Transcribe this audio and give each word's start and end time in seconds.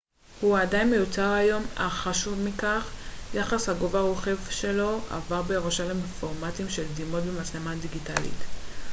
הוא 0.41 0.57
עדיין 0.57 0.89
מיוצר 0.91 1.31
היום 1.33 1.63
אך 1.75 1.93
חשוב 1.93 2.39
מכך 2.39 2.91
יחס 3.33 3.69
הגובה-רוחב 3.69 4.35
שלו 4.49 4.99
עבר 5.11 5.41
בירושה 5.41 5.93
לפורמטים 5.93 6.69
של 6.69 6.83
דימות 6.95 7.23
במצלמה 7.23 7.75
דיגיטלית 7.75 8.39